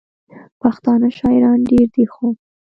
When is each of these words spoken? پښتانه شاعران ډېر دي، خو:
پښتانه 0.61 1.07
شاعران 1.17 1.59
ډېر 1.69 1.87
دي، 1.93 2.05
خو: 2.13 2.25